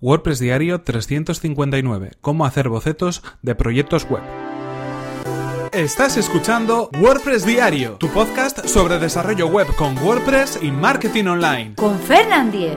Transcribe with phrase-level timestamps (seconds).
[0.00, 2.12] WordPress Diario 359.
[2.20, 4.22] Cómo hacer bocetos de proyectos web.
[5.72, 11.74] Estás escuchando WordPress Diario, tu podcast sobre desarrollo web con WordPress y marketing online.
[11.76, 12.76] Con Fernand Diez.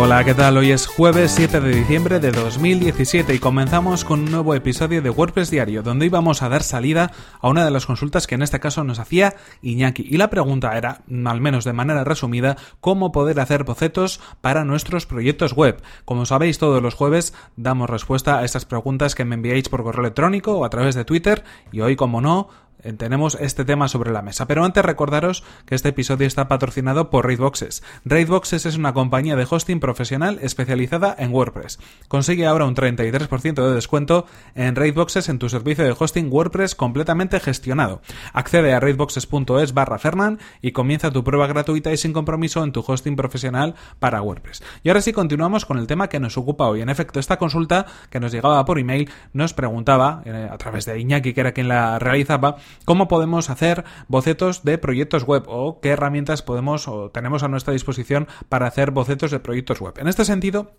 [0.00, 0.56] Hola, ¿qué tal?
[0.56, 5.10] Hoy es jueves 7 de diciembre de 2017 y comenzamos con un nuevo episodio de
[5.10, 7.10] WordPress Diario, donde íbamos a dar salida
[7.40, 10.06] a una de las consultas que en este caso nos hacía Iñaki.
[10.08, 15.04] Y la pregunta era, al menos de manera resumida, cómo poder hacer bocetos para nuestros
[15.04, 15.82] proyectos web.
[16.04, 20.02] Como sabéis, todos los jueves damos respuesta a estas preguntas que me enviáis por correo
[20.02, 21.42] electrónico o a través de Twitter
[21.72, 22.50] y hoy, como no,
[22.96, 24.46] tenemos este tema sobre la mesa.
[24.46, 27.82] Pero antes recordaros que este episodio está patrocinado por Raidboxes.
[28.04, 31.78] Raidboxes es una compañía de hosting profesional especializada en WordPress.
[32.08, 37.40] Consigue ahora un 33% de descuento en Raidboxes en tu servicio de hosting WordPress completamente
[37.40, 38.00] gestionado.
[38.32, 42.84] Accede a raidboxes.es barra Fernan y comienza tu prueba gratuita y sin compromiso en tu
[42.86, 44.62] hosting profesional para WordPress.
[44.82, 46.80] Y ahora sí continuamos con el tema que nos ocupa hoy.
[46.80, 50.98] En efecto, esta consulta que nos llegaba por email nos preguntaba, eh, a través de
[50.98, 55.90] Iñaki, que era quien la realizaba, cómo podemos hacer bocetos de proyectos web o qué
[55.90, 59.94] herramientas podemos o tenemos a nuestra disposición para hacer bocetos de proyectos web.
[59.98, 60.72] En este sentido,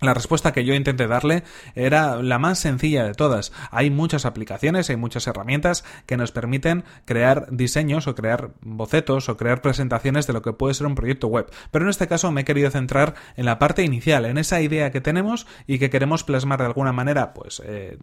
[0.00, 1.42] la respuesta que yo intenté darle
[1.74, 3.52] era la más sencilla de todas.
[3.70, 9.36] Hay muchas aplicaciones, hay muchas herramientas que nos permiten crear diseños o crear bocetos o
[9.36, 11.50] crear presentaciones de lo que puede ser un proyecto web.
[11.70, 14.90] Pero en este caso me he querido centrar en la parte inicial, en esa idea
[14.90, 17.98] que tenemos y que queremos plasmar de alguna manera, pues, eh,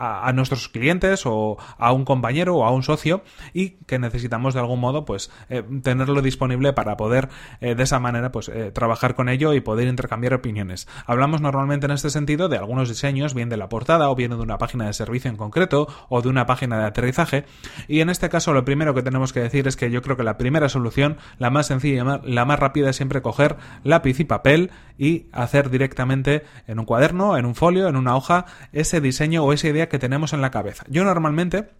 [0.00, 4.60] a, nuestros clientes o a un compañero o a un socio y que necesitamos de
[4.60, 7.28] algún modo pues eh, tenerlo disponible para poder
[7.60, 10.88] eh, de esa manera pues eh, trabajar con ello y poder intercambiar opiniones.
[11.10, 14.36] Hablamos normalmente en este sentido de algunos diseños, bien de la portada o bien de
[14.36, 17.46] una página de servicio en concreto o de una página de aterrizaje
[17.88, 20.22] y en este caso lo primero que tenemos que decir es que yo creo que
[20.22, 24.70] la primera solución, la más sencilla, la más rápida es siempre coger lápiz y papel
[24.98, 29.52] y hacer directamente en un cuaderno, en un folio, en una hoja ese diseño o
[29.52, 30.84] esa idea que tenemos en la cabeza.
[30.88, 31.70] Yo normalmente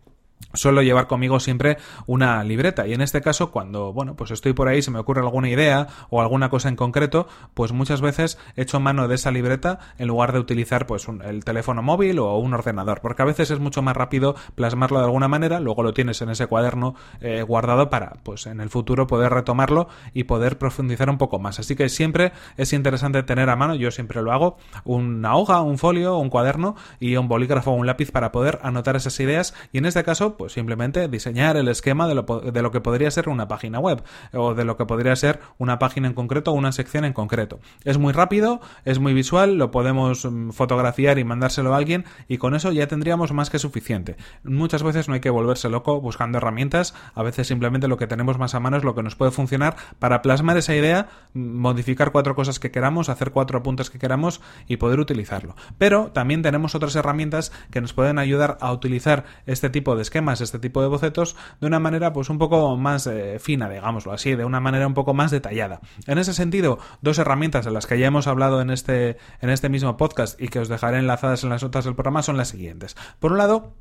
[0.53, 2.87] suelo llevar conmigo siempre una libreta.
[2.87, 5.87] Y en este caso cuando bueno pues estoy por ahí se me ocurre alguna idea
[6.11, 10.33] o alguna cosa en concreto pues muchas veces echo mano de esa libreta en lugar
[10.33, 13.01] de utilizar pues el teléfono móvil o un ordenador.
[13.01, 16.31] Porque a veces es mucho más rápido plasmarlo de alguna manera luego lo tienes en
[16.31, 21.19] ese cuaderno eh, guardado para pues en el futuro poder retomarlo y poder profundizar un
[21.19, 21.59] poco más.
[21.61, 25.79] Así que siempre es interesante tener a mano yo siempre lo hago una hoja un
[25.79, 29.55] folio un cuaderno y un bolígrafo o un lápiz para poder anotar esas ideas.
[29.73, 33.11] Y en este caso pues simplemente diseñar el esquema de lo, de lo, que podría
[33.11, 34.03] ser una página web
[34.33, 37.61] o de lo que podría ser una página en concreto o una sección en concreto.
[37.85, 42.39] Es muy rápido, es muy visual, lo podemos mm, fotografiar y mandárselo a alguien y
[42.39, 44.17] con eso ya tendríamos más que suficiente.
[44.45, 48.39] Muchas veces no hay que volverse loco buscando herramientas, a veces simplemente lo que tenemos
[48.39, 52.13] más a mano es lo que nos puede funcionar para plasmar esa idea, mm, modificar
[52.13, 55.57] cuatro cosas que queramos, hacer cuatro apuntes que queramos y poder utilizarlo.
[55.79, 60.20] Pero también tenemos otras herramientas que nos pueden ayudar a utilizar este tipo de esquemas
[60.41, 64.35] este tipo de bocetos de una manera pues un poco más eh, fina, digámoslo así,
[64.35, 65.81] de una manera un poco más detallada.
[66.07, 69.69] En ese sentido, dos herramientas de las que ya hemos hablado en este, en este
[69.69, 72.97] mismo podcast y que os dejaré enlazadas en las notas del programa son las siguientes.
[73.19, 73.75] Por un lado,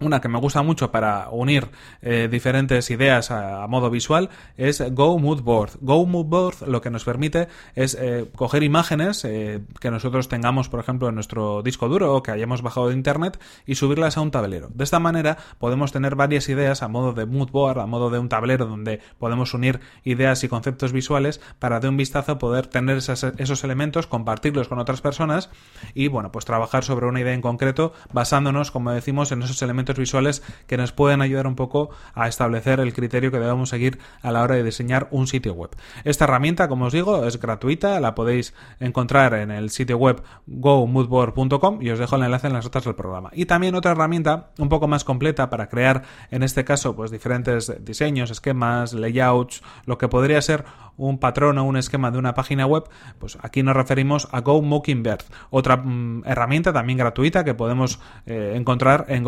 [0.00, 1.68] una que me gusta mucho para unir
[2.02, 5.72] eh, diferentes ideas a, modo visual es Go Mood Board.
[5.80, 10.68] Go Mood Board lo que nos permite es eh, coger imágenes eh, que nosotros tengamos,
[10.68, 14.20] por ejemplo, en nuestro disco duro o que hayamos bajado de internet y subirlas a
[14.20, 14.68] un tablero.
[14.72, 18.18] De esta manera podemos tener varias ideas a modo de mood board, a modo de
[18.18, 22.98] un tablero donde podemos unir ideas y conceptos visuales para de un vistazo poder tener
[22.98, 25.50] esos elementos, compartirlos con otras personas
[25.94, 29.77] y bueno, pues trabajar sobre una idea en concreto basándonos, como decimos, en esos elementos
[29.96, 34.32] visuales que nos pueden ayudar un poco a establecer el criterio que debemos seguir a
[34.32, 35.70] la hora de diseñar un sitio web.
[36.04, 41.82] Esta herramienta, como os digo, es gratuita, la podéis encontrar en el sitio web gomoodboard.com
[41.82, 43.30] y os dejo el enlace en las notas del programa.
[43.32, 47.72] Y también otra herramienta un poco más completa para crear, en este caso, pues diferentes
[47.84, 50.64] diseños, esquemas, layouts, lo que podría ser
[50.98, 52.84] un patrón o un esquema de una página web,
[53.18, 58.54] pues aquí nos referimos a Go Mockingbird, otra mm, herramienta también gratuita que podemos eh,
[58.56, 59.22] encontrar en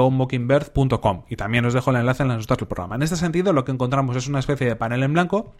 [1.28, 2.96] y también os dejo el enlace en las notas del programa.
[2.96, 5.54] En este sentido, lo que encontramos es una especie de panel en blanco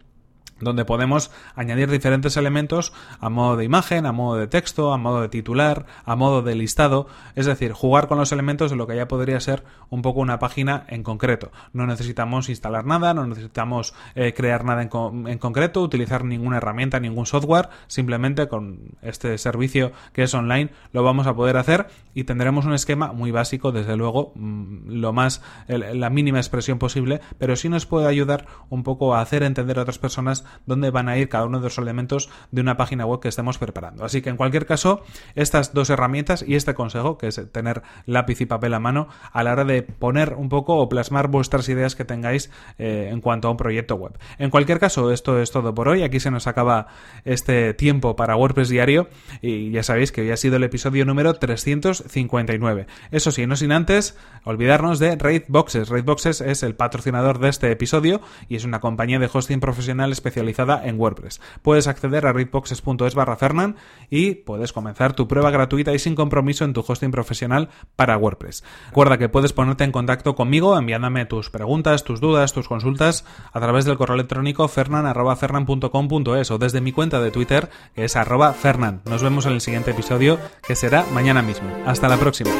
[0.61, 5.21] donde podemos añadir diferentes elementos a modo de imagen, a modo de texto, a modo
[5.21, 8.95] de titular, a modo de listado, es decir, jugar con los elementos de lo que
[8.95, 11.51] ya podría ser un poco una página en concreto.
[11.73, 14.89] No necesitamos instalar nada, no necesitamos eh, crear nada en,
[15.27, 21.03] en, concreto, utilizar ninguna herramienta, ningún software, simplemente con este servicio que es online lo
[21.03, 25.41] vamos a poder hacer y tendremos un esquema muy básico, desde luego, mm, lo más,
[25.67, 29.83] la mínima expresión posible, pero sí nos puede ayudar un poco a hacer entender a
[29.83, 33.19] otras personas dónde van a ir cada uno de los elementos de una página web
[33.19, 34.05] que estemos preparando.
[34.05, 35.03] Así que en cualquier caso,
[35.35, 39.43] estas dos herramientas y este consejo, que es tener lápiz y papel a mano, a
[39.43, 43.47] la hora de poner un poco o plasmar vuestras ideas que tengáis eh, en cuanto
[43.47, 44.17] a un proyecto web.
[44.37, 46.03] En cualquier caso, esto es todo por hoy.
[46.03, 46.87] Aquí se nos acaba
[47.23, 49.07] este tiempo para WordPress diario
[49.41, 52.87] y ya sabéis que hoy ha sido el episodio número 359.
[53.11, 55.89] Eso sí, no sin antes olvidarnos de Raidboxes.
[55.89, 60.40] Raidboxes es el patrocinador de este episodio y es una compañía de hosting profesional especializada
[60.83, 61.41] en WordPress.
[61.61, 63.75] Puedes acceder a raidboxes.es barra Fernan
[64.09, 68.63] y puedes comenzar tu prueba gratuita y sin compromiso en tu hosting profesional para WordPress.
[68.87, 73.59] Recuerda que puedes ponerte en contacto conmigo enviándome tus preguntas, tus dudas, tus consultas a
[73.59, 79.01] través del correo electrónico fernan.fernan.com.es o desde mi cuenta de Twitter que es arroba fernan.
[79.05, 81.69] Nos vemos en el siguiente episodio que será mañana mismo.
[81.85, 82.51] Hasta la próxima.